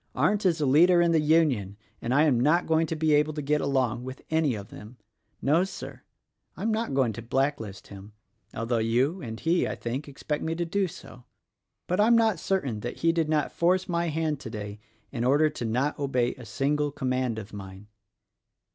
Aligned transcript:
Arndt 0.15 0.47
is 0.47 0.59
a 0.59 0.65
leader 0.65 0.99
in 0.99 1.11
the 1.11 1.19
Union, 1.21 1.77
and 2.01 2.11
I 2.11 2.23
am 2.23 2.39
not 2.39 2.65
going 2.65 2.87
to 2.87 2.95
be 2.95 3.13
able 3.13 3.33
to 3.33 3.41
get 3.43 3.61
along 3.61 4.03
with 4.03 4.23
any 4.31 4.55
of 4.55 4.69
them. 4.69 4.97
No, 5.43 5.63
Sir, 5.63 6.01
I 6.57 6.63
am 6.63 6.71
not 6.71 6.95
going 6.95 7.13
to 7.13 7.21
blacklist 7.21 7.89
him, 7.89 8.13
although 8.51 8.79
you 8.79 9.21
and 9.21 9.39
he, 9.39 9.67
I 9.67 9.75
think, 9.75 10.07
expect 10.07 10.43
me 10.43 10.55
to 10.55 10.65
do 10.65 10.87
so. 10.87 11.25
But 11.85 11.99
I'm 11.99 12.15
not 12.17 12.39
certain 12.39 12.79
that 12.79 12.97
he 13.01 13.11
did 13.11 13.29
not 13.29 13.51
force 13.51 13.87
my 13.87 14.07
hand 14.09 14.39
today 14.39 14.79
in 15.11 15.23
order 15.23 15.51
to 15.51 15.65
not 15.65 15.99
obey 15.99 16.33
a 16.33 16.45
single 16.45 16.91
com 16.91 17.09
mand 17.09 17.37
of 17.37 17.53
mine. 17.53 17.85